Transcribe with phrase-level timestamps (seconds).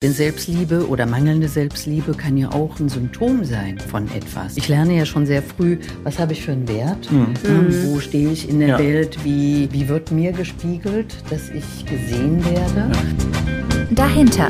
[0.00, 4.56] Denn Selbstliebe oder mangelnde Selbstliebe kann ja auch ein Symptom sein von etwas.
[4.56, 7.10] Ich lerne ja schon sehr früh, was habe ich für einen Wert?
[7.10, 7.34] Mhm.
[7.42, 7.84] Mhm.
[7.84, 8.78] Wo stehe ich in der ja.
[8.78, 9.24] Welt?
[9.24, 12.92] Wie, wie wird mir gespiegelt, dass ich gesehen werde?
[12.92, 13.86] Ja.
[13.90, 14.46] Dahinter,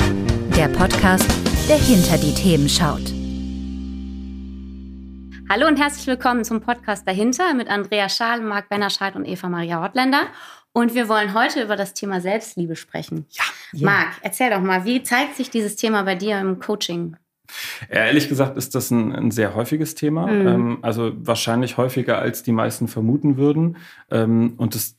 [0.54, 1.30] der Podcast,
[1.66, 3.14] der hinter die Themen schaut.
[5.50, 9.80] Hallo und herzlich willkommen zum Podcast Dahinter mit Andrea Schaal, Marc Bennerscheid und Eva Maria
[9.80, 10.24] Hortländer.
[10.72, 13.26] Und wir wollen heute über das Thema Selbstliebe sprechen.
[13.30, 13.44] Ja.
[13.72, 13.86] ja.
[13.86, 17.16] Marc, erzähl doch mal, wie zeigt sich dieses Thema bei dir im Coaching?
[17.90, 20.26] Ja, ehrlich gesagt ist das ein, ein sehr häufiges Thema.
[20.26, 20.46] Mhm.
[20.46, 23.78] Ähm, also wahrscheinlich häufiger, als die meisten vermuten würden.
[24.10, 24.98] Ähm, und es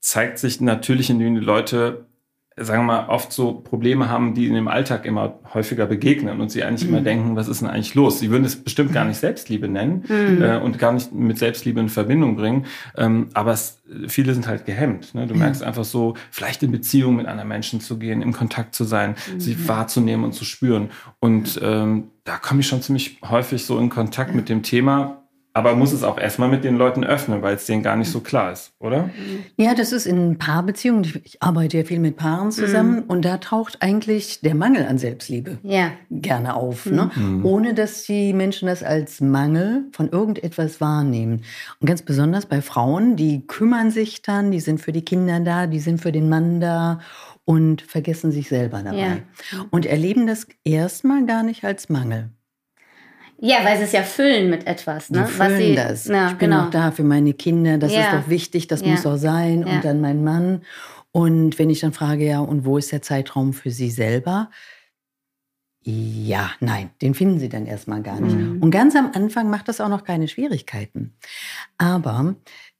[0.00, 2.07] zeigt sich natürlich, indem die Leute
[2.60, 6.50] sagen wir mal, oft so Probleme haben, die in dem Alltag immer häufiger begegnen und
[6.50, 6.94] sie eigentlich mhm.
[6.94, 8.18] immer denken, was ist denn eigentlich los?
[8.18, 10.42] Sie würden es bestimmt gar nicht Selbstliebe nennen mhm.
[10.42, 12.66] äh, und gar nicht mit Selbstliebe in Verbindung bringen.
[12.96, 15.14] Ähm, aber es, viele sind halt gehemmt.
[15.14, 15.26] Ne?
[15.26, 15.40] Du mhm.
[15.40, 19.14] merkst einfach so, vielleicht in Beziehung mit anderen Menschen zu gehen, im Kontakt zu sein,
[19.38, 19.68] sie mhm.
[19.68, 20.90] wahrzunehmen und zu spüren.
[21.20, 25.17] Und ähm, da komme ich schon ziemlich häufig so in Kontakt mit dem Thema,
[25.58, 28.20] aber muss es auch erstmal mit den Leuten öffnen, weil es denen gar nicht so
[28.20, 29.10] klar ist, oder?
[29.56, 31.04] Ja, das ist in Paarbeziehungen.
[31.24, 33.02] Ich arbeite ja viel mit Paaren zusammen mhm.
[33.08, 35.90] und da taucht eigentlich der Mangel an Selbstliebe ja.
[36.10, 36.94] gerne auf, mhm.
[36.94, 37.10] ne?
[37.16, 37.44] Mhm.
[37.44, 41.42] ohne dass die Menschen das als Mangel von irgendetwas wahrnehmen.
[41.80, 45.66] Und ganz besonders bei Frauen, die kümmern sich dann, die sind für die Kinder da,
[45.66, 47.00] die sind für den Mann da
[47.44, 48.98] und vergessen sich selber dabei.
[48.98, 49.16] Ja.
[49.70, 52.30] Und erleben das erstmal gar nicht als Mangel.
[53.40, 55.10] Ja, weil sie es ja füllen mit etwas.
[55.10, 55.24] Ne?
[55.24, 56.08] Die füllen Was sie, das.
[56.08, 56.66] Ja, ich bin genau.
[56.66, 58.00] auch da für meine Kinder, das ja.
[58.00, 58.88] ist doch wichtig, das ja.
[58.88, 59.64] muss auch sein.
[59.64, 60.62] Und dann mein Mann.
[61.12, 64.50] Und wenn ich dann frage, ja, und wo ist der Zeitraum für sie selber?
[65.82, 68.36] Ja, nein, den finden sie dann erstmal gar nicht.
[68.36, 68.60] Mhm.
[68.60, 71.14] Und ganz am Anfang macht das auch noch keine Schwierigkeiten.
[71.78, 72.34] Aber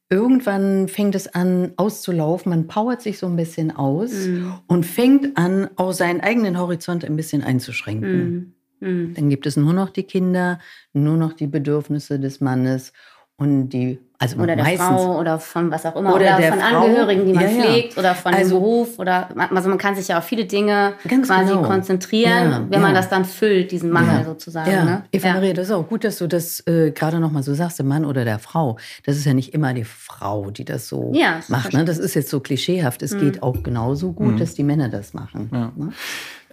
[0.09, 4.53] irgendwann fängt es an auszulaufen, man powert sich so ein bisschen aus mhm.
[4.67, 8.31] und fängt an, auch seinen eigenen Horizont ein bisschen einzuschränken.
[8.31, 8.53] Mhm.
[8.79, 9.13] Mhm.
[9.15, 10.59] Dann gibt es nur noch die Kinder,
[10.93, 12.93] nur noch die Bedürfnisse des Mannes
[13.39, 16.59] und die also oder der meistens, Frau oder von was auch immer oder, oder von
[16.59, 19.95] Frau, Angehörigen, die man ja, pflegt oder von also, dem Beruf oder also man kann
[19.95, 21.61] sich ja auf viele Dinge quasi genau.
[21.63, 24.69] konzentrieren, ja, wenn man das dann füllt, diesen Mangel sozusagen.
[24.69, 25.03] Ja, ne?
[25.13, 27.79] Eva Maria, das ist auch gut, dass du das äh, gerade noch mal so sagst,
[27.79, 28.77] der Mann oder der Frau.
[29.05, 31.13] Das ist ja nicht immer die Frau, die das so
[31.47, 31.71] macht.
[31.71, 31.85] Ne?
[31.85, 33.01] Das ist jetzt so klischeehaft.
[33.01, 33.19] Es mhm.
[33.19, 34.37] geht auch genauso gut, mhm.
[34.37, 35.49] dass die Männer das machen.
[35.49, 35.71] Ne?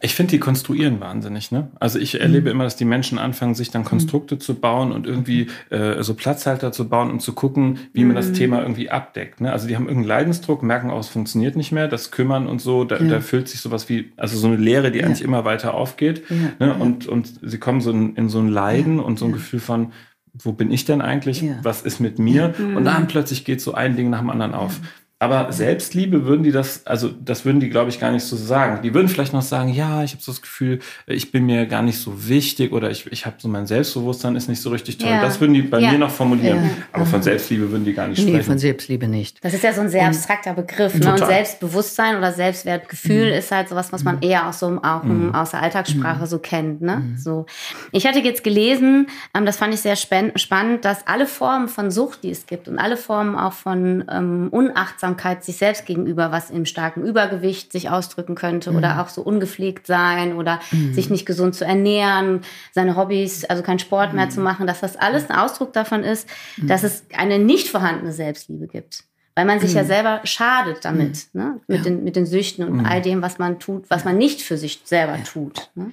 [0.03, 1.53] Ich finde, die konstruieren wahnsinnig.
[1.53, 1.69] Ne?
[1.81, 2.57] Also ich erlebe mhm.
[2.57, 4.41] immer, dass die Menschen anfangen, sich dann Konstrukte mhm.
[4.41, 8.29] zu bauen und irgendwie äh, so Platzhalter zu bauen und zu gucken, wie man das
[8.29, 8.34] mhm.
[8.34, 9.41] Thema irgendwie abdeckt.
[9.41, 9.53] Ne?
[9.53, 11.89] Also die haben irgendeinen Leidensdruck, merken auch, es funktioniert nicht mehr.
[11.89, 13.09] Das Kümmern und so, da, ja.
[13.09, 15.07] da füllt sich sowas wie, also so eine Leere, die ja.
[15.07, 16.23] eigentlich immer weiter aufgeht.
[16.28, 16.67] Ja.
[16.67, 16.75] Ne?
[16.75, 19.93] Und, und sie kommen so in, in so ein Leiden und so ein Gefühl von,
[20.34, 21.43] wo bin ich denn eigentlich?
[21.63, 22.55] Was ist mit mir?
[22.59, 24.81] Und dann plötzlich geht so ein Ding nach dem anderen auf.
[25.19, 28.82] Aber Selbstliebe würden die das, also das würden die, glaube ich, gar nicht so sagen.
[28.82, 31.81] Die würden vielleicht noch sagen, ja, ich habe so das Gefühl, ich bin mir gar
[31.81, 35.09] nicht so wichtig oder ich, ich habe so mein Selbstbewusstsein ist nicht so richtig toll.
[35.09, 35.22] Ja.
[35.22, 35.93] Das würden die bei ja.
[35.93, 36.62] mir noch formulieren.
[36.62, 36.71] Ja.
[36.93, 38.37] Aber von Selbstliebe würden die gar nicht sprechen.
[38.37, 39.43] Nee, von Selbstliebe nicht.
[39.43, 40.94] Das ist ja so ein sehr abstrakter Begriff.
[40.94, 41.10] Ne?
[41.10, 43.38] Und Selbstbewusstsein oder Selbstwertgefühl mhm.
[43.38, 44.22] ist halt sowas, was man mhm.
[44.22, 45.34] eher auch so auch mhm.
[45.34, 46.27] aus der Alltagssprache mhm.
[46.27, 46.83] so kennt.
[46.83, 46.97] Ne?
[46.97, 47.16] Mhm.
[47.16, 47.47] So.
[47.91, 52.22] Ich hatte jetzt gelesen, ähm, das fand ich sehr spannend, dass alle Formen von Sucht,
[52.22, 56.50] die es gibt und alle Formen auch von ähm, Unachtsamkeit Unachtsamkeit sich selbst gegenüber, was
[56.50, 58.78] im starken Übergewicht sich ausdrücken könnte mhm.
[58.78, 60.93] oder auch so ungepflegt sein oder mhm.
[60.94, 62.41] sich nicht gesund zu ernähren,
[62.72, 64.45] seine Hobbys, also keinen Sport mehr zu mhm.
[64.45, 66.69] machen, dass das alles ein Ausdruck davon ist, mhm.
[66.69, 69.05] dass es eine nicht vorhandene Selbstliebe gibt
[69.39, 69.77] weil man sich mhm.
[69.77, 71.41] ja selber schadet damit, mhm.
[71.43, 71.61] ne?
[71.66, 71.84] mit, ja.
[71.84, 72.87] den, mit den Süchten und mhm.
[72.87, 75.25] all dem, was man tut, was man nicht für sich selber ja.
[75.25, 75.69] tut.
[75.75, 75.93] Ne?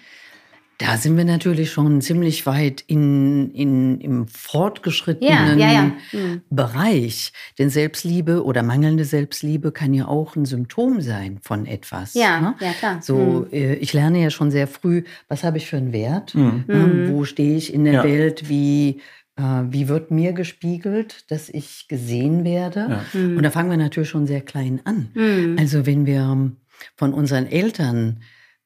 [0.86, 5.92] Da sind wir natürlich schon ziemlich weit in, in, im fortgeschrittenen ja, ja, ja.
[6.12, 6.42] Mhm.
[6.50, 7.32] Bereich.
[7.58, 12.16] Denn Selbstliebe oder mangelnde Selbstliebe kann ja auch ein Symptom sein von etwas.
[12.16, 12.56] Ja, ne?
[12.60, 13.02] ja klar.
[13.02, 13.48] So, mhm.
[13.54, 16.36] Äh, ich lerne ja schon sehr früh, was habe ich für einen Wert?
[16.36, 16.66] Mhm.
[16.68, 17.10] Ne?
[17.12, 18.50] Wo stehe ich in der Welt?
[18.50, 19.00] Wie,
[19.38, 23.00] äh, wie wird mir gespiegelt, dass ich gesehen werde?
[23.14, 23.38] Mhm.
[23.38, 25.12] Und da fangen wir natürlich schon sehr klein an.
[25.14, 25.56] Mhm.
[25.58, 26.52] Also wenn wir
[26.98, 28.20] von unseren Eltern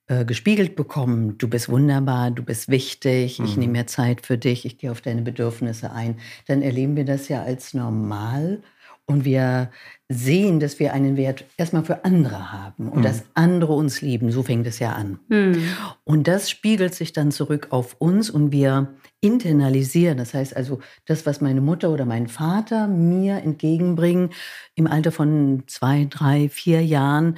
[0.07, 3.61] äh, gespiegelt bekommen, du bist wunderbar, du bist wichtig, ich mhm.
[3.61, 6.17] nehme mir Zeit für dich, ich gehe auf deine Bedürfnisse ein,
[6.47, 8.61] dann erleben wir das ja als normal
[9.05, 9.71] und wir
[10.09, 13.03] sehen, dass wir einen Wert erstmal für andere haben und mhm.
[13.03, 14.31] dass andere uns lieben.
[14.31, 15.19] So fängt es ja an.
[15.29, 15.63] Mhm.
[16.03, 20.17] Und das spiegelt sich dann zurück auf uns und wir internalisieren.
[20.17, 24.31] Das heißt also, das, was meine Mutter oder mein Vater mir entgegenbringen,
[24.75, 27.37] im Alter von zwei, drei, vier Jahren,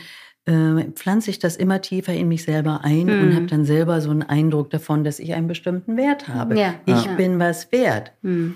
[0.49, 3.21] äh, pflanze ich das immer tiefer in mich selber ein mhm.
[3.21, 6.57] und habe dann selber so einen Eindruck davon, dass ich einen bestimmten Wert habe.
[6.59, 6.73] Ja.
[6.85, 7.15] Ich ja.
[7.15, 8.11] bin was wert.
[8.21, 8.55] Mhm.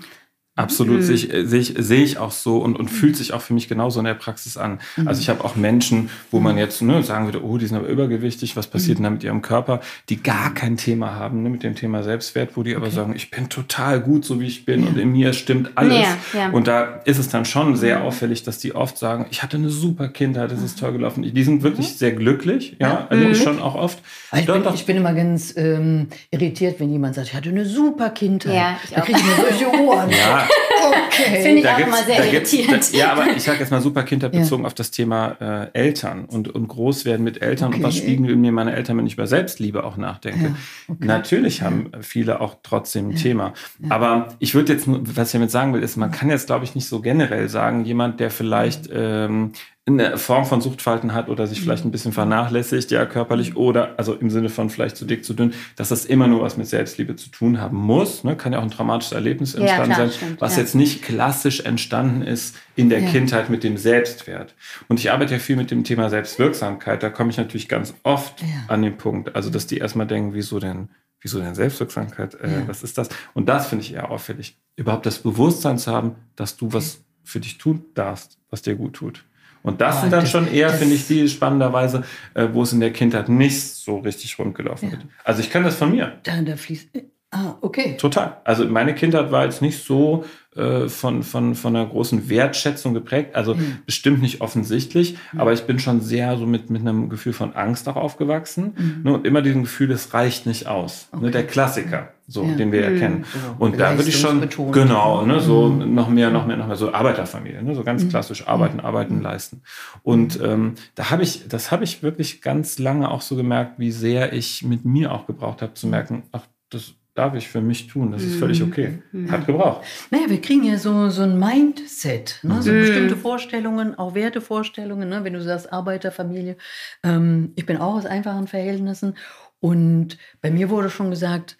[0.56, 1.02] Absolut, mhm.
[1.02, 3.66] sehe ich, sehe ich, sehe ich auch so und, und fühlt sich auch für mich
[3.66, 4.78] genauso in der Praxis an.
[4.96, 5.08] Mhm.
[5.08, 7.88] Also ich habe auch Menschen, wo man jetzt ne, sagen würde, oh, die sind aber
[7.88, 9.02] übergewichtig, was passiert mhm.
[9.02, 12.56] denn da mit ihrem Körper, die gar kein Thema haben ne, mit dem Thema Selbstwert,
[12.56, 12.94] wo die aber okay.
[12.94, 14.90] sagen, ich bin total gut, so wie ich bin ja.
[14.90, 15.98] und in mir stimmt alles.
[16.32, 16.50] Ja, ja.
[16.50, 18.06] Und da ist es dann schon sehr mhm.
[18.06, 21.22] auffällig, dass die oft sagen, ich hatte eine super Kindheit, das ist toll gelaufen.
[21.22, 21.96] Die sind wirklich mhm.
[21.96, 23.98] sehr glücklich, ja, erlebe ich schon auch oft.
[24.36, 28.10] Ich bin, ich bin, immer ganz ähm, irritiert, wenn jemand sagt, ich hatte eine super
[28.10, 28.54] Kindheit.
[28.54, 30.10] Ja, ich da kriege ich mir solche Ohren.
[30.14, 30.43] Ja,
[30.84, 31.42] Okay.
[31.42, 32.92] Finde ich da auch immer sehr irritierend.
[32.92, 34.66] Da, ja, aber ich sage jetzt mal super kindheitbezogen ja.
[34.66, 37.78] auf das Thema äh, Eltern und, und Großwerden mit Eltern okay.
[37.78, 40.44] und was spiegeln mir meine Eltern, wenn ich über Selbstliebe auch nachdenke.
[40.44, 40.54] Ja.
[40.88, 41.06] Okay.
[41.06, 43.54] Natürlich haben viele auch trotzdem ein Thema.
[43.88, 46.74] Aber ich würde jetzt, was ich damit sagen will, ist, man kann jetzt, glaube ich,
[46.74, 49.52] nicht so generell sagen, jemand, der vielleicht ähm,
[49.86, 54.14] eine Form von Suchtverhalten hat oder sich vielleicht ein bisschen vernachlässigt, ja, körperlich oder, also
[54.14, 57.16] im Sinne von vielleicht zu dick, zu dünn, dass das immer nur was mit Selbstliebe
[57.16, 58.24] zu tun haben muss.
[58.24, 58.34] Ne?
[58.34, 60.62] Kann ja auch ein traumatisches Erlebnis entstanden ja, klar, sein, stimmt, was ja.
[60.62, 63.10] jetzt nicht klassisch entstanden ist in der ja.
[63.10, 64.54] Kindheit mit dem Selbstwert.
[64.88, 67.02] Und ich arbeite ja viel mit dem Thema Selbstwirksamkeit.
[67.02, 70.60] Da komme ich natürlich ganz oft an den Punkt, also dass die erstmal denken, wieso
[70.60, 70.88] denn,
[71.20, 72.34] wieso denn Selbstwirksamkeit?
[72.36, 73.10] Äh, was ist das?
[73.34, 74.56] Und das finde ich eher auffällig.
[74.76, 78.94] Überhaupt das Bewusstsein zu haben, dass du was für dich tun darfst, was dir gut
[78.94, 79.24] tut.
[79.64, 82.72] Und das oh, sind dann das, schon eher, finde ich, die spannenderweise, äh, wo es
[82.74, 84.92] in der Kindheit nicht so richtig rundgelaufen ja.
[84.98, 85.06] wird.
[85.24, 86.18] Also ich kann das von mir.
[86.22, 86.90] Da, da fließt.
[87.30, 87.96] Ah, okay.
[87.96, 88.40] Total.
[88.44, 90.24] Also meine Kindheit war jetzt nicht so
[90.56, 93.34] äh, von, von, von einer großen Wertschätzung geprägt.
[93.34, 93.78] Also mhm.
[93.86, 95.40] bestimmt nicht offensichtlich, mhm.
[95.40, 98.74] aber ich bin schon sehr so mit, mit einem Gefühl von Angst auch aufgewachsen.
[98.76, 99.00] Mhm.
[99.02, 101.08] Ne, und immer diesem Gefühl, es reicht nicht aus.
[101.12, 101.26] Ne, okay.
[101.26, 102.54] Ne, der Klassiker so, ja.
[102.54, 103.18] den wir erkennen.
[103.18, 103.24] Mhm.
[103.32, 103.56] Genau.
[103.58, 105.94] Und da würde ich schon, genau, ne, so mhm.
[105.94, 108.08] noch mehr, noch mehr, noch mehr, so Arbeiterfamilie, ne, so ganz mhm.
[108.08, 109.62] klassisch arbeiten, arbeiten, leisten.
[110.02, 113.92] Und ähm, da habe ich, das habe ich wirklich ganz lange auch so gemerkt, wie
[113.92, 117.86] sehr ich mit mir auch gebraucht habe, zu merken, ach, das darf ich für mich
[117.86, 119.02] tun, das ist völlig okay.
[119.30, 119.84] Hat gebraucht.
[120.10, 122.60] Naja, wir kriegen ja so, so ein Mindset, ne?
[122.60, 125.22] so bestimmte Vorstellungen, auch Wertevorstellungen, ne?
[125.22, 126.56] wenn du sagst Arbeiterfamilie.
[127.04, 129.16] Ähm, ich bin auch aus einfachen Verhältnissen
[129.60, 131.56] und bei mir wurde schon gesagt,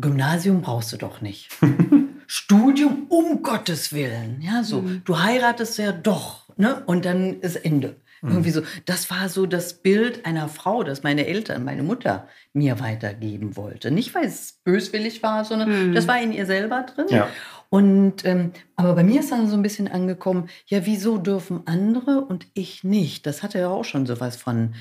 [0.00, 1.50] Gymnasium brauchst du doch nicht.
[2.26, 4.40] Studium um Gottes Willen.
[4.40, 4.82] Ja, so.
[4.82, 5.02] Mhm.
[5.04, 6.82] Du heiratest ja doch, ne?
[6.86, 7.96] Und dann ist Ende.
[8.26, 8.32] Mhm.
[8.32, 8.62] Irgendwie so.
[8.84, 13.90] Das war so das Bild einer Frau, das meine Eltern, meine Mutter mir weitergeben wollte.
[13.90, 15.94] Nicht, weil es böswillig war, sondern mhm.
[15.94, 17.06] das war in ihr selber drin.
[17.08, 17.28] Ja.
[17.68, 22.20] Und ähm, aber bei mir ist dann so ein bisschen angekommen, ja, wieso dürfen andere
[22.24, 23.26] und ich nicht?
[23.26, 24.74] Das hatte ja auch schon sowas von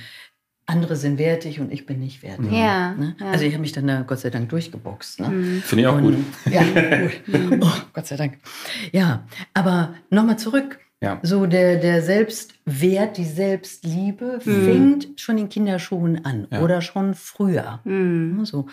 [0.67, 2.51] andere sind wertig und ich bin nicht wertig.
[2.51, 3.15] Ja, ne?
[3.19, 3.31] ja.
[3.31, 5.19] Also ich habe mich dann da Gott sei Dank durchgeboxt.
[5.19, 5.29] Ne?
[5.29, 5.61] Mhm.
[5.61, 6.15] Finde ich auch und, gut.
[6.51, 6.63] Ja,
[7.31, 7.59] gut.
[7.61, 8.39] Oh, Gott sei Dank.
[8.91, 10.79] Ja, aber nochmal zurück.
[11.01, 11.19] Ja.
[11.23, 14.65] So der, der Selbstwert, die Selbstliebe mhm.
[14.65, 16.61] fängt schon in Kinderschuhen an ja.
[16.61, 17.81] oder schon früher.
[17.83, 18.45] Mhm.
[18.45, 18.67] So,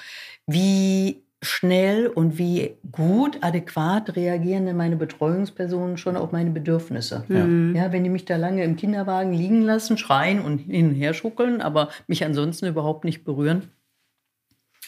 [0.46, 7.24] wie schnell und wie gut, adäquat reagieren denn meine Betreuungspersonen schon auf meine Bedürfnisse.
[7.28, 7.44] Ja.
[7.44, 7.74] Mhm.
[7.74, 11.14] ja, wenn die mich da lange im Kinderwagen liegen lassen, schreien und hin und her
[11.14, 13.64] schuckeln, aber mich ansonsten überhaupt nicht berühren,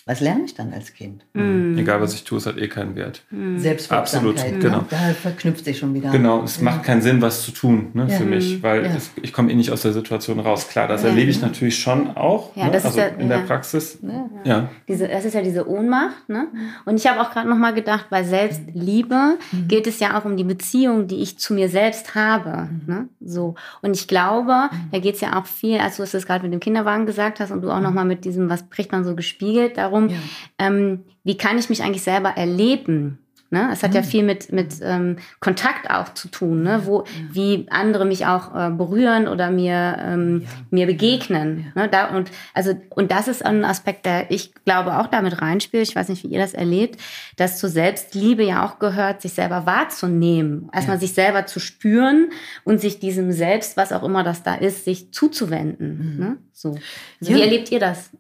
[0.07, 1.25] was lerne ich dann als Kind?
[1.33, 1.79] Mhm.
[1.79, 3.23] Egal, was ich tue, es hat eh keinen Wert.
[3.31, 3.59] Mhm.
[3.59, 4.45] Selbstwirksamkeit.
[4.45, 4.79] Absolut, genau.
[4.79, 4.87] Ne?
[4.91, 6.11] Da verknüpft sich schon wieder.
[6.11, 6.65] Genau, es ja.
[6.65, 8.19] macht keinen Sinn, was zu tun ne, ja.
[8.19, 8.91] für mich, weil ja.
[8.95, 10.69] es, ich komme eh nicht aus der Situation raus.
[10.69, 12.71] Klar, das erlebe ich natürlich schon auch, ne?
[12.71, 13.99] also in der Praxis.
[14.45, 14.69] Ja.
[14.89, 16.29] Diese, das ist ja diese Ohnmacht.
[16.29, 16.49] Ne?
[16.85, 19.69] Und ich habe auch gerade noch mal gedacht, bei Selbstliebe mhm.
[19.69, 22.69] geht es ja auch um die Beziehung, die ich zu mir selbst habe.
[22.71, 22.83] Mhm.
[22.87, 23.09] Ne?
[23.21, 23.55] So.
[23.81, 24.91] Und ich glaube, mhm.
[24.93, 27.51] da geht es ja auch viel, als du es gerade mit dem Kinderwagen gesagt hast
[27.51, 30.17] und du auch noch mal mit diesem, was bricht man so gespiegelt, darum darum, ja.
[30.59, 33.19] ähm, wie kann ich mich eigentlich selber erleben?
[33.51, 33.69] Ne?
[33.73, 33.97] Es hat mhm.
[33.97, 36.83] ja viel mit, mit ähm, Kontakt auch zu tun, ne?
[36.87, 37.07] Wo, ja.
[37.31, 40.49] wie andere mich auch äh, berühren oder mir, ähm, ja.
[40.71, 41.73] mir begegnen.
[41.77, 41.83] Ja.
[41.83, 41.89] Ne?
[41.89, 45.87] Da, und, also, und das ist ein Aspekt, der ich glaube auch damit reinspielt.
[45.89, 47.01] Ich weiß nicht, wie ihr das erlebt,
[47.37, 50.69] dass zur Selbstliebe ja auch gehört, sich selber wahrzunehmen.
[50.73, 52.31] Erstmal sich selber zu spüren
[52.65, 56.15] und sich diesem Selbst, was auch immer das da ist, sich zuzuwenden.
[56.15, 56.19] Mhm.
[56.19, 56.37] Ne?
[56.53, 56.71] So.
[56.71, 58.11] Also Wie erlebt ihr das?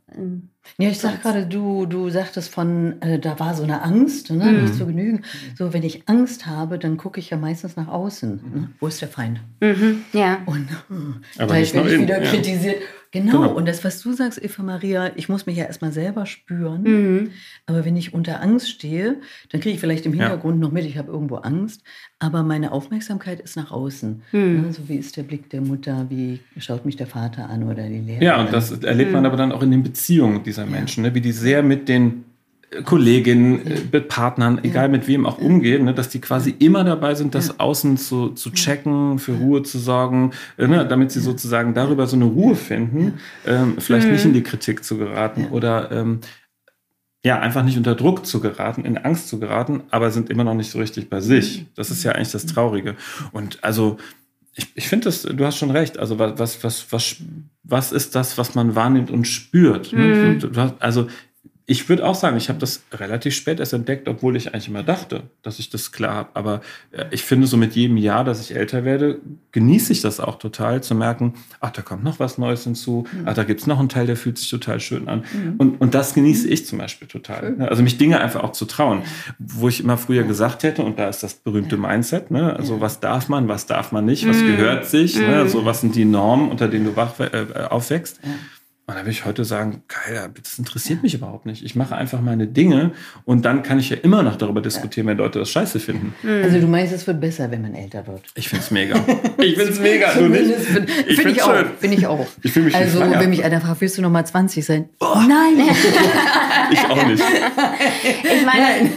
[0.78, 4.44] Ja, ich sag gerade, du, du sagtest von, äh, da war so eine Angst, ne,
[4.44, 4.62] mhm.
[4.62, 5.22] nicht zu genügen.
[5.56, 8.36] So, wenn ich Angst habe, dann gucke ich ja meistens nach außen.
[8.54, 8.70] Ne?
[8.80, 9.40] Wo ist der Feind?
[9.60, 10.38] Mhm, ja.
[10.46, 12.30] Und äh, Aber gleich werde ich wieder ja.
[12.30, 12.78] kritisiert.
[13.14, 13.42] Genau.
[13.42, 13.52] genau.
[13.54, 16.82] und das, was du sagst, Eva Maria, ich muss mich ja erstmal selber spüren.
[16.82, 17.30] Mhm.
[17.64, 20.60] Aber wenn ich unter Angst stehe, dann kriege ich vielleicht im Hintergrund ja.
[20.60, 21.84] noch mit, ich habe irgendwo Angst.
[22.18, 24.22] Aber meine Aufmerksamkeit ist nach außen.
[24.32, 24.62] Mhm.
[24.62, 27.88] Ne, so wie ist der Blick der Mutter, wie schaut mich der Vater an oder
[27.88, 28.22] die Lehrerin.
[28.22, 29.26] Ja, und das erlebt man mhm.
[29.26, 31.14] aber dann auch in den Beziehungen dieser Menschen, ne?
[31.14, 32.24] wie die sehr mit den
[32.84, 33.66] Kolleginnen.
[33.66, 37.58] Äh, Partnern, egal mit wem auch umgehen, ne, dass die quasi immer dabei sind, das.
[37.58, 42.16] Außen zu, zu checken, für Ruhe zu sorgen, äh, ne, damit sie sozusagen darüber so
[42.16, 43.14] eine Ruhe finden,
[43.46, 44.12] ähm, vielleicht mhm.
[44.12, 46.20] nicht in die Kritik zu geraten oder ähm,
[47.24, 50.54] ja, einfach nicht unter Druck zu geraten, in Angst zu geraten, aber sind immer noch
[50.54, 51.66] nicht so richtig bei sich.
[51.74, 52.96] Das ist ja eigentlich das Traurige.
[53.32, 53.96] Und also,
[54.54, 55.98] ich, ich finde das, du hast schon recht.
[55.98, 57.16] Also, was, was, was,
[57.62, 59.92] was ist das, was man wahrnimmt und spürt?
[59.92, 60.38] Mhm.
[60.38, 61.08] Du hast, also,
[61.66, 64.82] ich würde auch sagen, ich habe das relativ spät erst entdeckt, obwohl ich eigentlich immer
[64.82, 66.28] dachte, dass ich das klar habe.
[66.34, 69.18] Aber äh, ich finde, so mit jedem Jahr, dass ich älter werde,
[69.52, 73.22] genieße ich das auch total, zu merken, ach, da kommt noch was Neues hinzu, mhm.
[73.26, 75.24] ach, da gibt's noch einen Teil, der fühlt sich total schön an.
[75.32, 75.54] Mhm.
[75.56, 77.52] Und, und das genieße ich zum Beispiel total.
[77.52, 77.62] Mhm.
[77.62, 79.02] Also mich Dinge einfach auch zu trauen,
[79.38, 82.54] wo ich immer früher gesagt hätte, und da ist das berühmte Mindset, ne?
[82.54, 84.48] also was darf man, was darf man nicht, was mhm.
[84.48, 85.36] gehört sich, ne?
[85.36, 88.20] also was sind die Normen, unter denen du wach, äh, aufwächst.
[88.86, 91.64] Und da würde ich heute sagen, geil, das interessiert mich überhaupt nicht.
[91.64, 92.92] Ich mache einfach meine Dinge
[93.24, 96.14] und dann kann ich ja immer noch darüber diskutieren, wenn Leute das scheiße finden.
[96.22, 98.20] Also du meinst, es wird besser, wenn man älter wird?
[98.34, 98.96] Ich finde es mega.
[99.38, 100.54] Ich finde es mega, du nicht?
[100.54, 101.64] Find, ich finde ich, auch.
[101.78, 102.26] Find ich auch.
[102.42, 104.88] Ich fühle mich Also wenn mich einer fragt, willst du noch mal 20 sein?
[105.00, 105.58] Oh, nein.
[106.70, 107.22] ich auch nicht.
[108.22, 108.90] Ich meine,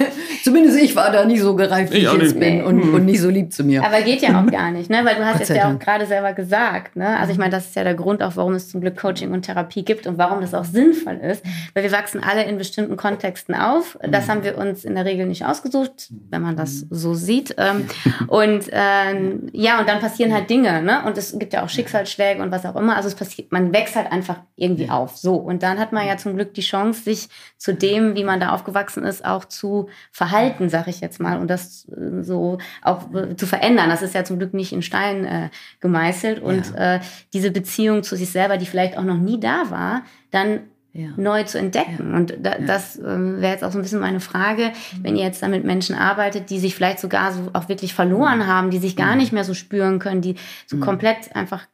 [0.48, 3.20] Zumindest ich war da nie so gereift, wie ich, ich jetzt bin und, und, nicht
[3.20, 3.84] so lieb zu mir.
[3.84, 5.02] Aber geht ja auch gar nicht, ne?
[5.04, 6.96] weil du hast jetzt ja auch gerade selber gesagt.
[6.96, 7.18] Ne?
[7.18, 9.42] Also ich meine, das ist ja der Grund auch, warum es zum Glück Coaching und
[9.42, 11.44] Therapie gibt und warum das auch sinnvoll ist.
[11.74, 13.98] Weil wir wachsen alle in bestimmten Kontexten auf.
[14.02, 17.56] Das haben wir uns in der Regel nicht ausgesucht, wenn man das so sieht.
[17.58, 17.88] Ähm,
[18.28, 20.82] und ähm, ja, und dann passieren halt Dinge.
[20.82, 21.04] Ne?
[21.06, 22.96] Und es gibt ja auch Schicksalsschläge und was auch immer.
[22.96, 25.18] Also es passiert, man wächst halt einfach irgendwie auf.
[25.18, 25.36] So.
[25.36, 28.54] Und dann hat man ja zum Glück die Chance, sich zu dem, wie man da
[28.54, 33.14] aufgewachsen ist, auch zu verhalten halten, sag ich jetzt mal, und das äh, so auch
[33.14, 33.90] äh, zu verändern.
[33.90, 36.40] Das ist ja zum Glück nicht in Stein äh, gemeißelt.
[36.40, 36.96] Und ja.
[36.96, 37.00] äh,
[37.34, 40.62] diese Beziehung zu sich selber, die vielleicht auch noch nie da war, dann
[40.94, 41.10] ja.
[41.16, 42.12] neu zu entdecken.
[42.12, 42.18] Ja.
[42.18, 45.04] Und da, das ähm, wäre jetzt auch so ein bisschen meine Frage, mhm.
[45.04, 48.40] wenn ihr jetzt da mit Menschen arbeitet, die sich vielleicht sogar so auch wirklich verloren
[48.40, 48.48] mhm.
[48.48, 49.20] haben, die sich gar mhm.
[49.20, 50.82] nicht mehr so spüren können, die so mhm.
[50.82, 51.68] komplett einfach,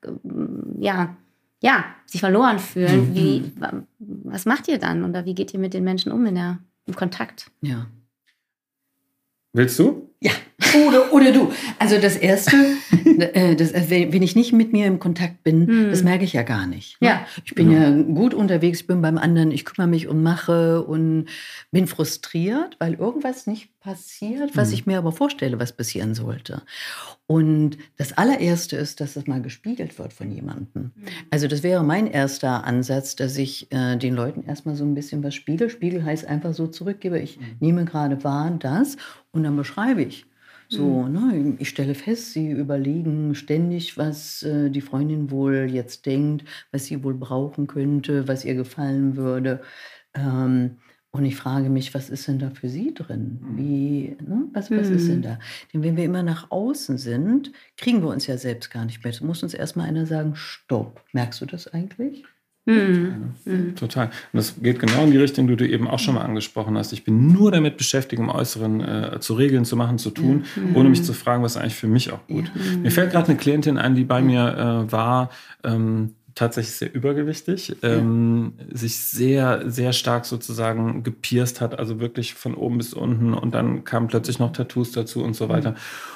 [0.80, 1.16] ja,
[1.62, 3.10] ja, sich verloren fühlen.
[3.10, 3.16] Mhm.
[3.16, 3.52] Wie,
[3.98, 5.06] was macht ihr dann?
[5.06, 7.50] Oder wie geht ihr mit den Menschen um in der, im Kontakt?
[7.62, 7.88] Ja.
[9.54, 10.10] Willst du?
[10.20, 10.32] Ja,
[10.76, 11.52] oder, oder du.
[11.80, 12.56] Also das Erste,
[13.20, 15.90] äh, das, äh, wenn ich nicht mit mir im Kontakt bin, hm.
[15.92, 17.02] das merke ich ja gar nicht.
[17.02, 17.10] Ne?
[17.10, 17.26] Ja.
[17.46, 17.90] Ich bin ja.
[17.90, 21.26] ja gut unterwegs, bin beim anderen, ich kümmere mich und mache und
[21.72, 24.74] bin frustriert, weil irgendwas nicht passiert, was hm.
[24.74, 26.62] ich mir aber vorstelle, was passieren sollte.
[27.26, 30.92] Und das allererste ist, dass das mal gespiegelt wird von jemandem.
[30.96, 31.04] Mhm.
[31.32, 35.24] Also das wäre mein erster Ansatz, dass ich äh, den Leuten erstmal so ein bisschen
[35.24, 35.70] was spiegel.
[35.70, 37.46] Spiegel heißt einfach so zurückgebe, ich mhm.
[37.60, 38.98] nehme gerade wahr das
[39.32, 40.26] und dann beschreibe ich.
[40.74, 41.14] So, mhm.
[41.14, 46.86] ne, ich stelle fest, sie überlegen ständig, was äh, die Freundin wohl jetzt denkt, was
[46.86, 49.62] sie wohl brauchen könnte, was ihr gefallen würde.
[50.16, 50.78] Ähm,
[51.12, 53.40] und ich frage mich, was ist denn da für Sie drin?
[53.40, 53.58] Mhm.
[53.58, 54.48] Wie, ne?
[54.52, 54.96] was, was mhm.
[54.96, 55.22] ist denn mhm.
[55.24, 55.40] da?
[55.72, 59.14] Denn wenn wir immer nach außen sind, kriegen wir uns ja selbst gar nicht mehr.
[59.14, 61.04] Es muss uns erstmal einer sagen, stopp.
[61.14, 62.26] Merkst du das eigentlich?
[62.66, 63.34] Mhm.
[63.44, 63.76] Mhm.
[63.76, 64.06] Total.
[64.06, 66.94] Und das geht genau in die Richtung, die du eben auch schon mal angesprochen hast.
[66.94, 70.76] Ich bin nur damit beschäftigt, im Äußeren äh, zu regeln, zu machen, zu tun, mhm.
[70.76, 72.52] ohne mich zu fragen, was eigentlich für mich auch gut.
[72.82, 75.30] Mir fällt gerade eine Klientin ein, die bei mir äh, war,
[75.64, 82.56] ähm, tatsächlich sehr übergewichtig, ähm, sich sehr, sehr stark sozusagen gepierst hat, also wirklich von
[82.56, 85.72] oben bis unten und dann kamen plötzlich noch Tattoos dazu und so weiter.
[85.72, 85.76] Mhm.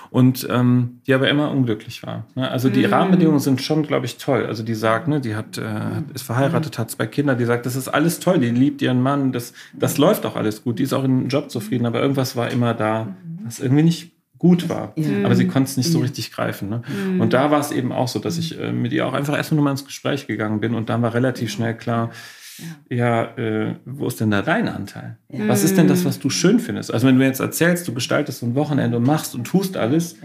[0.10, 2.26] Und ähm, die aber immer unglücklich war.
[2.36, 2.50] Ne?
[2.50, 2.94] Also die mhm.
[2.94, 4.46] Rahmenbedingungen sind schon, glaube ich, toll.
[4.46, 7.76] Also die sagt, ne, die hat, äh, ist verheiratet, hat zwei Kinder, die sagt, das
[7.76, 10.94] ist alles toll, die liebt ihren Mann, das, das läuft auch alles gut, die ist
[10.94, 13.40] auch im Job zufrieden, aber irgendwas war immer da, mhm.
[13.44, 14.94] was irgendwie nicht gut war.
[14.96, 15.26] Ja.
[15.26, 16.70] Aber sie konnte es nicht so richtig greifen.
[16.70, 16.82] Ne?
[16.88, 17.22] Mhm.
[17.22, 19.58] Und da war es eben auch so, dass ich äh, mit ihr auch einfach erstmal
[19.58, 22.12] nur mal ins Gespräch gegangen bin und dann war relativ schnell klar,
[22.90, 25.18] ja, ja äh, wo ist denn da dein Anteil?
[25.30, 25.48] Ja.
[25.48, 26.94] Was ist denn das, was du schön findest?
[26.94, 30.16] Also wenn du jetzt erzählst, du gestaltest so ein Wochenende und machst und tust alles,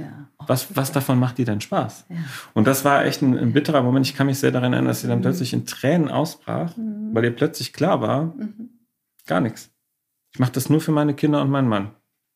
[0.47, 2.07] was, was davon macht dir denn Spaß?
[2.55, 4.07] Und das war echt ein, ein, bitterer Moment.
[4.07, 5.23] Ich kann mich sehr daran erinnern, dass sie dann mhm.
[5.23, 7.11] plötzlich in Tränen ausbrach, mhm.
[7.15, 8.71] weil ihr plötzlich klar war, mhm.
[9.27, 9.71] gar nichts.
[10.33, 11.91] Ich mache das nur für meine Kinder und meinen Mann.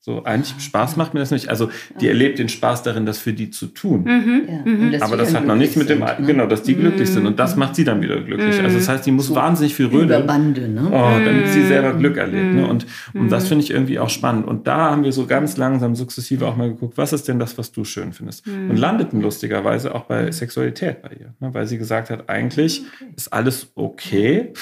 [0.07, 1.49] So, eigentlich Spaß macht mir das nicht.
[1.49, 1.69] Also,
[2.01, 4.05] die erlebt den Spaß darin, das für die zu tun.
[4.05, 4.43] Mhm.
[4.47, 4.73] Ja.
[4.73, 5.03] Mhm.
[5.03, 6.27] Aber das hat noch nichts mit dem, sind, ne?
[6.29, 6.81] genau, dass die mhm.
[6.83, 7.27] glücklich sind.
[7.27, 8.63] Und das macht sie dann wieder glücklich.
[8.63, 10.25] Also, das heißt, die muss so wahnsinnig viel rödeln.
[10.25, 10.83] Bande, ne?
[10.93, 12.55] Oh, damit sie selber Glück erlebt.
[12.55, 12.69] Ne?
[12.69, 14.47] Und, und das finde ich irgendwie auch spannend.
[14.47, 17.59] Und da haben wir so ganz langsam, sukzessive auch mal geguckt, was ist denn das,
[17.59, 18.47] was du schön findest?
[18.47, 21.35] Und landeten lustigerweise auch bei Sexualität bei ihr.
[21.41, 21.53] Ne?
[21.53, 22.85] Weil sie gesagt hat, eigentlich
[23.17, 24.53] ist alles okay,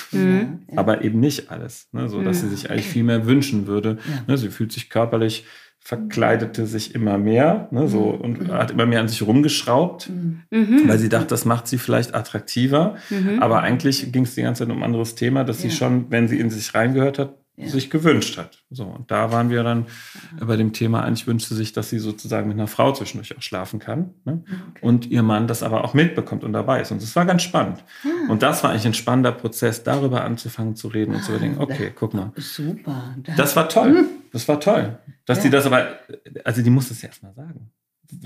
[0.75, 1.89] aber eben nicht alles.
[1.93, 2.09] Ne?
[2.09, 3.99] So, dass sie sich eigentlich viel mehr wünschen würde.
[4.27, 4.39] Ne?
[4.39, 5.34] Sie fühlt sich körperlich
[5.85, 8.21] verkleidete sich immer mehr ne, so, mhm.
[8.21, 10.89] und hat immer mehr an sich rumgeschraubt, mhm.
[10.89, 12.97] weil sie dachte, das macht sie vielleicht attraktiver.
[13.11, 13.41] Mhm.
[13.41, 15.69] Aber eigentlich ging es die ganze Zeit um ein anderes Thema, dass ja.
[15.69, 17.69] sie schon, wenn sie in sich reingehört hat, ja.
[17.69, 18.63] sich gewünscht hat.
[18.71, 19.85] So, und da waren wir dann
[20.41, 23.79] bei dem Thema, eigentlich wünschte sich, dass sie sozusagen mit einer Frau zwischendurch auch schlafen
[23.79, 24.15] kann.
[24.25, 24.43] Ne?
[24.47, 24.81] Okay.
[24.81, 26.91] Und ihr Mann das aber auch mitbekommt und dabei ist.
[26.91, 27.85] Und das war ganz spannend.
[28.03, 28.33] Ja.
[28.33, 31.57] Und das war eigentlich ein spannender Prozess, darüber anzufangen zu reden ah, und zu überlegen,
[31.59, 32.33] okay, guck mal.
[32.37, 33.15] Super.
[33.23, 34.07] Das, das war toll.
[34.35, 34.39] Hm.
[34.39, 34.99] Das war toll.
[35.27, 35.99] Dass die das aber,
[36.45, 37.71] also die musste es ja erstmal sagen.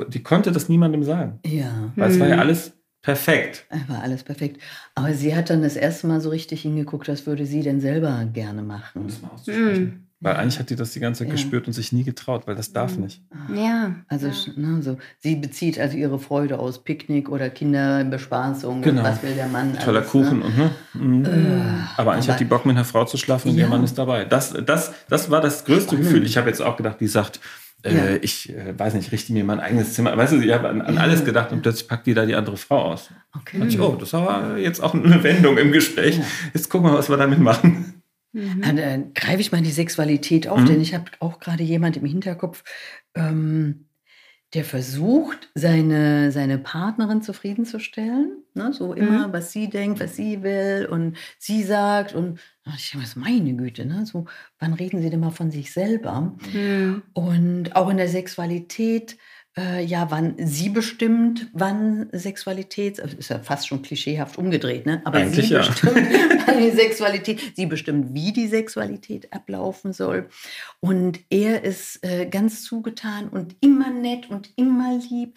[0.09, 1.39] Die konnte das niemandem sagen.
[1.45, 1.93] Ja.
[1.97, 2.15] Weil hm.
[2.15, 2.41] es war ja hm.
[2.41, 3.65] alles Perfekt.
[3.87, 4.61] War alles perfekt.
[4.95, 8.25] Aber sie hat dann das erste Mal so richtig hingeguckt, was würde sie denn selber
[8.33, 9.07] gerne machen.
[9.07, 9.85] Das mal auszusprechen.
[9.85, 10.08] Mhm.
[10.21, 11.35] Weil eigentlich hat die das die ganze Zeit ja.
[11.35, 13.23] gespürt und sich nie getraut, weil das darf nicht.
[13.55, 13.95] Ja.
[14.09, 14.33] Also ja.
[14.57, 18.83] Ne, so, sie bezieht also ihre Freude aus Picknick oder Kinderbespaßung.
[18.83, 19.05] Genau.
[19.05, 19.79] Was will der Mann?
[19.79, 20.41] Toller alles, Kuchen.
[20.41, 20.71] Ne?
[20.95, 21.29] Und, ne?
[21.29, 21.61] Mhm.
[21.61, 21.61] Äh,
[21.97, 23.65] aber eigentlich aber, hat die Bock mit einer Frau zu schlafen und ja.
[23.65, 24.25] ihr Mann ist dabei.
[24.25, 26.25] Das, das, das war das größte Gefühl.
[26.25, 27.39] Ich habe jetzt auch gedacht, die sagt,
[27.85, 28.19] äh, ja.
[28.21, 30.17] ich äh, weiß nicht, richte mir mein eigenes Zimmer.
[30.17, 32.57] Weißt du, ich habe an, an, alles gedacht und plötzlich packt die da die andere
[32.57, 33.11] Frau aus.
[33.37, 33.61] Okay.
[33.61, 36.19] Und ich, oh, das war jetzt auch eine Wendung im Gespräch.
[36.19, 36.25] Ja.
[36.55, 37.98] Jetzt gucken wir, was wir damit machen.
[38.39, 38.63] Mhm.
[38.63, 40.67] Dann äh, greife ich mal die Sexualität auf, mhm.
[40.67, 42.63] denn ich habe auch gerade jemand im Hinterkopf,
[43.15, 43.87] ähm,
[44.55, 48.45] der versucht, seine, seine Partnerin zufriedenzustellen.
[48.55, 48.73] Ne?
[48.73, 49.33] So immer, mhm.
[49.33, 52.15] was sie denkt, was sie will und sie sagt.
[52.15, 52.41] Und
[52.75, 54.07] ich denke, meine Güte, ne?
[54.07, 54.25] so,
[54.59, 56.35] wann reden sie denn mal von sich selber?
[56.53, 57.03] Mhm.
[57.13, 59.19] Und auch in der Sexualität
[59.59, 65.03] äh, ja, wann sie bestimmt, wann Sexualität, also ist ja fast schon klischeehaft umgedreht, ne?
[65.05, 65.67] aber Eigentlich sie ja.
[65.67, 65.97] bestimmt
[66.59, 70.29] die Sexualität, sie bestimmt, wie die Sexualität ablaufen soll.
[70.81, 75.37] Und er ist äh, ganz zugetan und immer nett und immer lieb,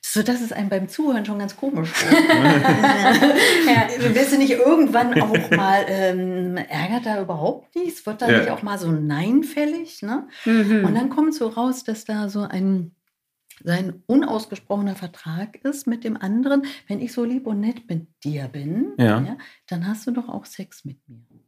[0.00, 2.12] sodass es einem beim Zuhören schon ganz komisch wird.
[3.66, 4.14] ja.
[4.14, 8.04] Wirst du nicht irgendwann auch mal, ähm, ärgert da überhaupt nichts?
[8.04, 8.38] Wird da ja.
[8.38, 10.02] nicht auch mal so Nein fällig?
[10.02, 10.28] Ne?
[10.44, 10.84] Mhm.
[10.84, 12.92] Und dann kommt so raus, dass da so ein
[13.64, 18.48] sein unausgesprochener Vertrag ist mit dem anderen, wenn ich so lieb und nett mit dir
[18.48, 19.20] bin, ja.
[19.20, 19.38] ja
[19.68, 21.42] dann hast du doch auch Sex mit mir.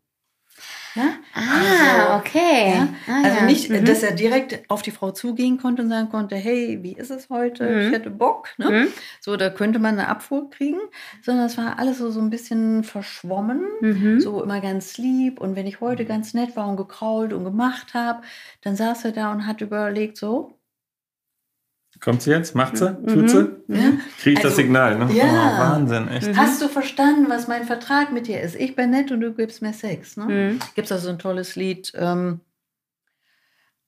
[0.94, 1.14] Ja?
[1.34, 2.74] Ah, also, okay.
[2.74, 2.88] Ja?
[3.08, 3.44] Ah, also ja.
[3.46, 3.84] nicht, mhm.
[3.84, 7.30] dass er direkt auf die Frau zugehen konnte und sagen konnte, hey, wie ist es
[7.30, 7.68] heute?
[7.68, 7.80] Mhm.
[7.80, 8.48] Ich hätte Bock.
[8.58, 8.70] Ne?
[8.70, 8.88] Mhm.
[9.20, 10.78] So, da könnte man eine Abfuhr kriegen,
[11.22, 14.20] sondern es war alles so, so ein bisschen verschwommen, mhm.
[14.20, 15.40] so immer ganz lieb.
[15.40, 18.22] Und wenn ich heute ganz nett war und gekrault und gemacht habe,
[18.60, 20.58] dann saß er da und hat überlegt, so,
[22.04, 22.54] Kommt sie jetzt?
[22.54, 22.90] Macht sie?
[22.90, 23.06] Mhm.
[23.06, 23.50] Tut sie?
[23.66, 24.00] Mhm.
[24.20, 25.10] Kriege ich also, das Signal, ne?
[25.14, 25.24] Ja.
[25.24, 26.28] Oh, Wahnsinn, echt.
[26.28, 26.36] Mhm.
[26.36, 28.56] Hast du verstanden, was mein Vertrag mit dir ist?
[28.56, 30.18] Ich bin nett und du gibst mir Sex.
[30.18, 30.24] Ne?
[30.26, 30.58] Mhm.
[30.74, 32.40] Gibt es also ein tolles Lied, ähm,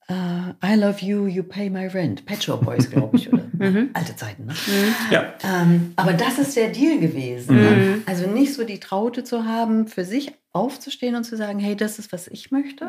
[0.09, 2.25] uh, I love you, you pay my rent.
[2.25, 3.43] Pet Shop Boys, glaube ich, oder?
[3.57, 3.89] Mhm.
[3.93, 4.53] Alte Zeiten, ne?
[4.53, 4.95] Mhm.
[5.11, 5.33] Ja.
[5.43, 7.55] Ähm, aber das ist der Deal gewesen.
[7.55, 8.01] Ne?
[8.05, 11.97] Also nicht so die Traute zu haben, für sich aufzustehen und zu sagen, hey, das
[11.97, 12.87] ist, was ich möchte.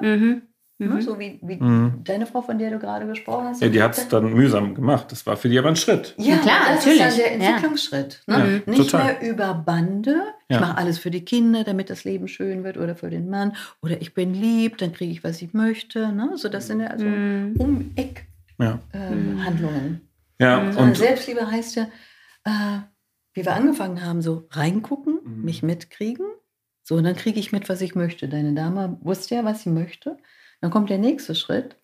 [0.81, 0.87] Ne?
[0.87, 1.01] Mhm.
[1.01, 2.05] So wie, wie mhm.
[2.05, 3.61] deine Frau, von der du gerade gesprochen hast.
[3.61, 5.11] Ja, die hat es dann mühsam gemacht.
[5.11, 6.15] Das war für die aber ein Schritt.
[6.19, 7.01] Ja, ja klar, das natürlich.
[7.05, 8.23] ist dann der Entwicklungsschritt.
[8.29, 8.63] Ne?
[8.67, 9.05] Ja, Nicht total.
[9.05, 10.23] mehr über Bande.
[10.49, 10.61] Ich ja.
[10.61, 13.57] mache alles für die Kinder, damit das Leben schön wird oder für den Mann.
[13.83, 16.13] Oder ich bin lieb, dann kriege ich, was ich möchte.
[16.13, 16.31] Ne?
[16.37, 17.57] So, das sind ja also mhm.
[17.59, 18.81] Um-Eck-Handlungen.
[19.75, 20.01] Ähm,
[20.41, 20.77] ja, mhm.
[20.77, 21.89] und Selbstliebe heißt ja,
[22.45, 22.79] äh,
[23.35, 25.45] wie wir angefangen haben, so reingucken, mhm.
[25.45, 26.27] mich mitkriegen.
[26.85, 28.29] So, und dann kriege ich mit, was ich möchte.
[28.29, 30.17] Deine Dame wusste ja, was sie möchte.
[30.61, 31.77] Dann kommt der nächste Schritt.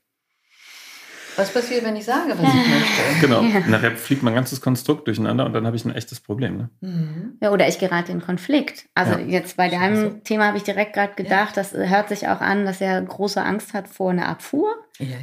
[1.36, 3.20] Was passiert, wenn ich sage, was ich möchte?
[3.20, 3.42] Genau.
[3.42, 3.60] Ja.
[3.66, 6.56] Nachher fliegt mein ganzes Konstrukt durcheinander und dann habe ich ein echtes Problem.
[6.56, 6.70] Ne?
[6.80, 7.38] Mhm.
[7.40, 8.86] Ja, oder ich gerate in Konflikt.
[8.94, 9.26] Also ja.
[9.26, 10.16] jetzt bei deinem also.
[10.22, 11.62] Thema habe ich direkt gerade gedacht, ja.
[11.62, 14.68] das hört sich auch an, dass er große Angst hat vor einer Abfuhr.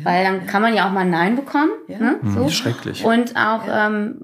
[0.03, 1.71] Weil dann kann man ja auch mal Nein bekommen.
[1.87, 2.19] Ne?
[2.21, 2.49] Mhm, so.
[2.49, 3.05] Schrecklich.
[3.05, 4.17] Und auch ähm,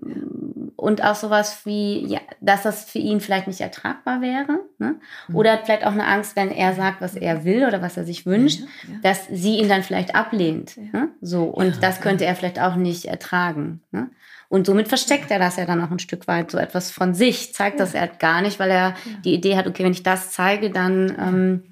[0.87, 4.61] und auch sowas wie, ja, dass das für ihn vielleicht nicht ertragbar wäre.
[4.79, 4.95] Ne?
[5.27, 5.35] Mhm.
[5.35, 8.25] Oder vielleicht auch eine Angst, wenn er sagt, was er will oder was er sich
[8.25, 8.99] wünscht, ja, ja.
[9.03, 10.77] dass sie ihn dann vielleicht ablehnt.
[10.77, 11.09] Ne?
[11.19, 13.81] So, und das könnte er vielleicht auch nicht ertragen.
[13.91, 14.09] Ne?
[14.47, 17.53] Und somit versteckt er das ja dann auch ein Stück weit, so etwas von sich,
[17.53, 18.95] zeigt das er gar nicht, weil er
[19.25, 21.13] die Idee hat, okay, wenn ich das zeige, dann.
[21.19, 21.63] Ähm,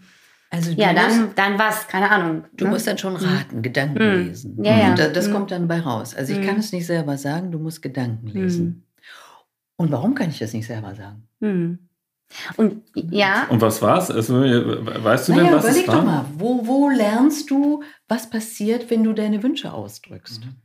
[0.49, 2.43] also ja, dann, musst, dann was, keine Ahnung.
[2.51, 2.71] Du ne?
[2.71, 3.19] musst dann schon mhm.
[3.19, 3.61] raten, mhm.
[3.61, 4.27] Gedanken mhm.
[4.27, 4.61] lesen.
[4.61, 4.93] Ja, ja.
[4.93, 5.33] Das, das mhm.
[5.33, 6.13] kommt dann bei raus.
[6.13, 8.84] Also ich kann es nicht selber sagen, du musst Gedanken lesen.
[9.77, 11.27] Und warum kann ich das nicht selber sagen?
[11.41, 11.79] Hm.
[12.57, 13.47] Und ja.
[13.49, 14.09] Und was war es?
[14.09, 15.95] Also, weißt du naja, denn, was überleg es war?
[15.95, 20.45] doch mal, wo, wo lernst du, was passiert, wenn du deine Wünsche ausdrückst?
[20.45, 20.55] Mhm.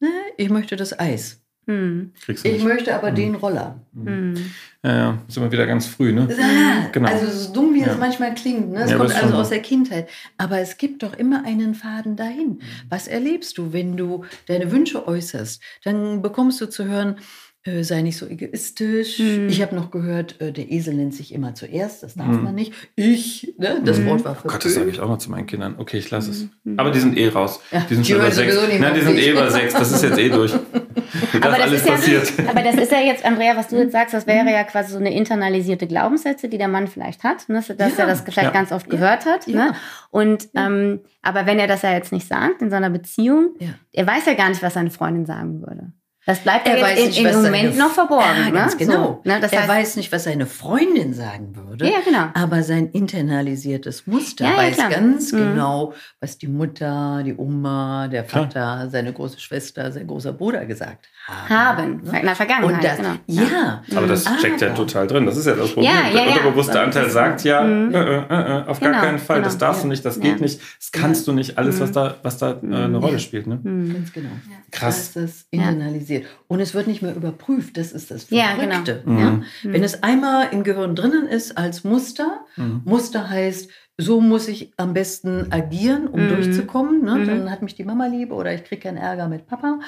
[0.00, 1.40] Ne, ich möchte das Eis.
[1.66, 2.12] Hm.
[2.42, 3.14] Ich möchte aber hm.
[3.14, 3.80] den Roller.
[3.94, 4.34] Hm.
[4.82, 6.28] Ja, ja, ist immer wieder ganz früh, ne?
[6.30, 7.08] Ja, genau.
[7.08, 7.86] Also so dumm, wie ja.
[7.86, 8.82] das manchmal klingt, ne?
[8.82, 10.10] Es ja, kommt also aus der Kindheit.
[10.36, 12.58] Aber es gibt doch immer einen Faden dahin.
[12.58, 12.60] Hm.
[12.90, 15.62] Was erlebst du, wenn du deine Wünsche äußerst?
[15.84, 17.16] Dann bekommst du zu hören,
[17.64, 19.18] äh, sei nicht so egoistisch.
[19.18, 19.48] Mhm.
[19.48, 22.42] Ich habe noch gehört, äh, der Esel nennt sich immer zuerst, das darf mhm.
[22.42, 22.74] man nicht.
[22.94, 23.80] Ich, ne?
[23.82, 24.06] das mhm.
[24.06, 25.76] Wort war für oh Gott, das sage ich auch noch zu meinen Kindern.
[25.78, 26.46] Okay, ich lasse es.
[26.64, 26.78] Mhm.
[26.78, 27.60] Aber die sind eh raus.
[27.72, 28.54] Ja, die sind schon über sechs.
[28.78, 29.72] Nein, die sind eh über sechs.
[29.72, 30.52] Das ist jetzt eh durch.
[31.40, 32.32] aber, das ist passiert.
[32.36, 34.92] Ja, aber das ist ja jetzt, Andrea, was du jetzt sagst, das wäre ja quasi
[34.92, 37.62] so eine internalisierte Glaubenssätze, die der Mann vielleicht hat, ne?
[37.66, 38.04] dass ja.
[38.04, 39.48] er das vielleicht ganz oft gehört hat.
[39.48, 39.72] Ne?
[40.10, 43.68] Und ähm, aber wenn er das ja jetzt nicht sagt in seiner Beziehung, ja.
[43.92, 45.92] er weiß ja gar nicht, was seine Freundin sagen würde.
[46.26, 48.44] Das bleibt er ja jetzt in, im Moment noch verborgen.
[48.46, 48.86] Ja, ganz ne?
[48.86, 49.20] genau.
[49.24, 49.40] So, ne?
[49.40, 51.86] Das er heißt, weiß nicht, was seine Freundin sagen würde.
[51.86, 52.28] Ja, genau.
[52.32, 55.38] Aber sein internalisisiertes Muster ja, weiß ganz mhm.
[55.38, 58.88] genau, was die Mutter, die Oma, der Vater, klar.
[58.88, 61.48] seine große Schwester, sein großer Bruder gesagt haben.
[61.48, 62.20] Haben, ne?
[62.20, 62.84] in der Vergangenheit.
[62.84, 63.14] Das, genau.
[63.26, 63.82] Ja.
[63.94, 65.26] Aber das steckt ja total drin.
[65.26, 65.92] Das ist ja das Problem.
[66.12, 67.94] der unterbewusste Anteil sagt ja, mhm.
[67.94, 69.48] äh, äh, äh, auf genau, gar keinen Fall, genau.
[69.48, 71.94] das darfst du nicht, das geht nicht, das kannst du nicht, alles, was mhm.
[71.94, 73.46] da, was da äh, eine Rolle spielt.
[73.46, 73.58] Ne?
[73.62, 73.92] Mhm.
[73.92, 74.30] Ganz genau.
[74.70, 75.12] Krass.
[75.12, 76.30] Das ist internalisiert passiert.
[76.48, 77.76] Und es wird nicht mehr überprüft.
[77.76, 78.36] Das ist das Verrückte.
[78.36, 79.18] Ja, genau.
[79.18, 79.30] ja?
[79.30, 79.44] Mhm.
[79.62, 82.82] Wenn es einmal im Gehirn drinnen ist als Muster, mhm.
[82.84, 86.28] Muster heißt, so muss ich am besten agieren, um mhm.
[86.30, 87.04] durchzukommen.
[87.04, 87.14] Ne?
[87.16, 87.26] Mhm.
[87.26, 89.78] Dann hat mich die Mama liebe oder ich kriege keinen Ärger mit Papa.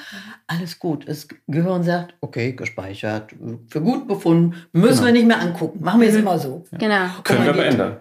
[0.47, 1.07] Alles gut.
[1.07, 3.35] Das Gehirn sagt, okay, gespeichert,
[3.67, 5.05] für gut befunden, müssen genau.
[5.05, 5.83] wir nicht mehr angucken.
[5.83, 6.21] Machen wir es mhm.
[6.21, 6.63] immer so.
[6.71, 7.07] Genau.
[7.23, 7.97] Können wir aber ändern.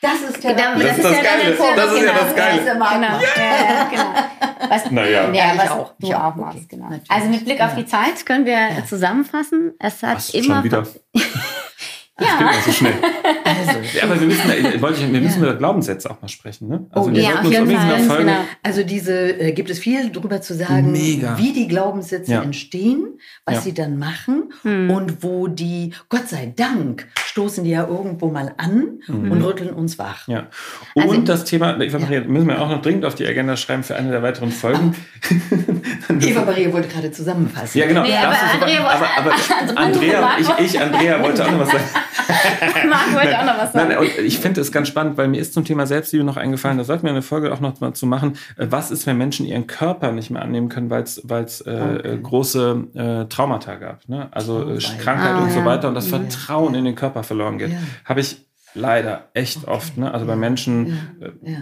[0.00, 0.82] Das ist Therapie.
[0.82, 1.56] Das, das, ist das, Geile.
[1.76, 2.60] Das ist ja das Geile.
[2.64, 3.20] Genau.
[3.36, 4.14] Ja, genau.
[4.72, 5.30] Was, naja.
[5.32, 5.92] Ja, was auch.
[5.98, 6.66] du auch machst, okay.
[6.70, 6.84] genau.
[6.84, 7.10] Natürlich.
[7.10, 8.86] Also mit Blick auf die Zeit können wir ja.
[8.86, 9.74] zusammenfassen.
[9.78, 10.54] Es hat was, immer.
[10.56, 10.86] Schon wieder?
[12.16, 12.52] Das ja.
[12.52, 12.94] geht so schnell.
[13.44, 14.48] Also, ja, aber wir müssen,
[15.12, 15.48] wir müssen ja.
[15.48, 16.68] über Glaubenssätze auch mal sprechen.
[16.68, 16.86] Ne?
[16.90, 18.18] Also oh, wir ja, auf jeden Fall.
[18.18, 18.44] Genau.
[18.62, 21.38] Also diese äh, gibt es viel darüber zu sagen, Mega.
[21.38, 22.42] wie die Glaubenssätze ja.
[22.42, 23.60] entstehen, was ja.
[23.62, 24.90] sie dann machen hm.
[24.90, 29.30] und wo die, Gott sei Dank, stoßen die ja irgendwo mal an mhm.
[29.30, 30.28] und rütteln uns wach.
[30.28, 30.48] Ja.
[30.94, 33.82] Und also, das Thema, Eva Maria, müssen wir auch noch dringend auf die Agenda schreiben
[33.82, 34.94] für eine der weiteren Folgen.
[36.20, 37.78] Eva Maria wollte gerade zusammenfassen.
[37.78, 38.02] Ja, genau.
[38.02, 41.84] Nee, aber, Andrea, aber, aber, aber Andrea, ich, ich, Andrea, wollte auch noch was sagen.
[42.88, 43.88] Marc wollte auch noch was sagen.
[43.88, 46.78] Nein, und ich finde es ganz spannend, weil mir ist zum Thema Selbstliebe noch eingefallen,
[46.78, 48.36] da sollten wir eine Folge auch noch mal zu machen.
[48.56, 52.18] Äh, was ist, wenn Menschen ihren Körper nicht mehr annehmen können, weil es äh, okay.
[52.22, 54.08] große äh, Traumata gab?
[54.08, 54.28] Ne?
[54.30, 56.18] Also oh, Krankheit ah, und so weiter und das ja.
[56.18, 57.70] Vertrauen in den Körper verloren geht.
[57.70, 57.78] Ja.
[58.04, 59.70] Habe ich leider echt okay.
[59.70, 59.96] oft.
[59.96, 60.12] Ne?
[60.12, 61.54] Also bei Menschen, äh,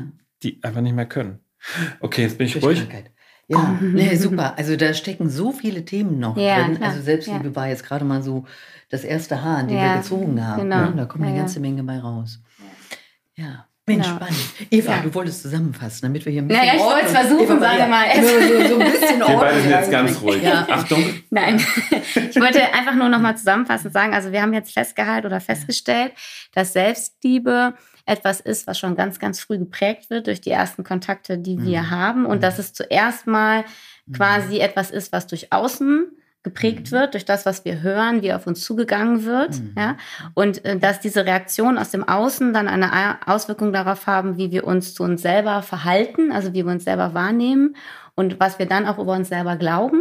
[0.42, 1.40] die einfach nicht mehr können.
[2.00, 2.86] Okay, jetzt bin ich ruhig.
[3.48, 4.56] Ja, nee, super.
[4.56, 6.76] Also da stecken so viele Themen noch ja, drin.
[6.76, 6.90] Klar.
[6.90, 7.56] Also Selbstliebe ja.
[7.56, 8.44] war jetzt gerade mal so
[8.90, 10.62] das erste Haar, die ja, wir gezogen haben.
[10.62, 10.90] Genau.
[10.90, 10.92] Ne?
[10.96, 12.40] Da kommt eine ganze Menge bei raus.
[13.36, 13.66] Ja.
[13.86, 14.16] Mensch, genau.
[14.16, 14.38] spannend.
[14.70, 15.02] Eva, ja.
[15.02, 16.64] du wolltest zusammenfassen, damit wir hier ein bisschen.
[16.64, 18.06] Naja, ich wollte es versuchen, Eva, sage mal.
[18.14, 20.42] So, so, ein bisschen Wir beide sind jetzt ganz ruhig.
[20.42, 20.66] Ja.
[20.68, 21.02] Achtung.
[21.30, 25.40] Nein, ich wollte einfach nur noch mal zusammenfassend sagen, also wir haben jetzt festgehalten oder
[25.40, 26.12] festgestellt,
[26.52, 27.74] dass Selbstliebe
[28.06, 31.82] etwas ist, was schon ganz, ganz früh geprägt wird durch die ersten Kontakte, die wir
[31.82, 31.90] mhm.
[31.90, 32.42] haben und mhm.
[32.42, 33.64] dass es zuerst mal
[34.06, 34.12] mhm.
[34.12, 36.10] quasi etwas ist, was durch Außen
[36.42, 36.96] geprägt mhm.
[36.96, 39.74] wird durch das, was wir hören, wie auf uns zugegangen wird, mhm.
[39.76, 39.96] ja,
[40.34, 44.66] und äh, dass diese Reaktionen aus dem Außen dann eine Auswirkung darauf haben, wie wir
[44.66, 47.76] uns zu uns selber verhalten, also wie wir uns selber wahrnehmen
[48.14, 50.00] und was wir dann auch über uns selber glauben.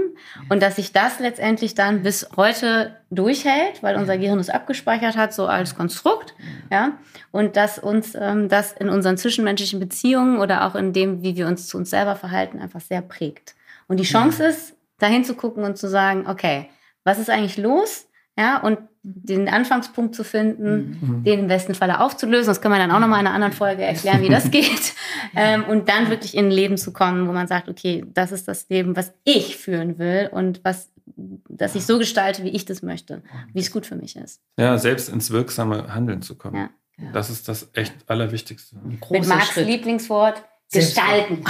[0.50, 5.34] Und dass sich das letztendlich dann bis heute durchhält, weil unser Gehirn es abgespeichert hat,
[5.34, 6.34] so als Konstrukt,
[6.72, 6.98] ja,
[7.32, 11.48] und dass uns ähm, das in unseren zwischenmenschlichen Beziehungen oder auch in dem, wie wir
[11.48, 13.56] uns zu uns selber verhalten, einfach sehr prägt.
[13.88, 16.70] Und die Chance ist, dahin zu gucken und zu sagen, okay,
[17.04, 18.08] was ist eigentlich los?
[18.38, 21.24] Ja, und den Anfangspunkt zu finden, mhm.
[21.24, 22.48] den im besten Falle aufzulösen.
[22.48, 24.94] Das können wir dann auch nochmal in einer anderen Folge erklären, wie das geht.
[25.36, 28.48] ähm, und dann wirklich in ein Leben zu kommen, wo man sagt, okay, das ist
[28.48, 32.82] das Leben, was ich führen will und was, dass ich so gestalte, wie ich das
[32.82, 34.42] möchte, wie es gut für mich ist.
[34.58, 36.56] Ja, selbst ins wirksame Handeln zu kommen.
[36.56, 36.70] Ja.
[37.14, 38.76] Das ist das echt Allerwichtigste.
[38.84, 39.68] Mit Marks Schritt.
[39.68, 41.44] Lieblingswort, Gestalten.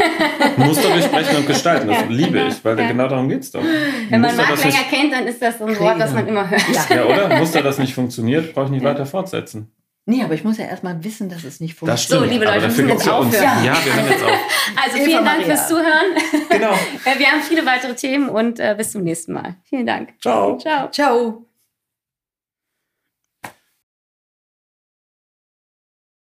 [0.56, 2.88] Muster durchbrechen und gestalten, das liebe ich, weil ja.
[2.88, 3.62] genau darum geht es doch.
[3.62, 6.62] Wenn man Marc länger kennt, dann ist das so ein Wort, das man immer hört.
[6.90, 7.36] Ja, oder?
[7.38, 8.90] Muster, das nicht funktioniert, brauche ich nicht ja.
[8.90, 9.70] weiter fortsetzen.
[10.08, 11.98] Nee, aber ich muss ja erstmal wissen, dass es nicht funktioniert.
[11.98, 12.22] Das stimmt.
[12.22, 13.42] So, liebe Leute, wir müssen jetzt aufhören.
[13.42, 13.62] Ja.
[13.64, 14.30] ja, wir hören jetzt auf.
[14.84, 16.14] Also vielen Dank fürs Zuhören.
[16.48, 16.70] Genau.
[17.18, 19.56] wir haben viele weitere Themen und äh, bis zum nächsten Mal.
[19.64, 20.14] Vielen Dank.
[20.20, 20.58] Ciao.
[20.58, 20.90] Ciao.
[20.90, 21.45] Ciao.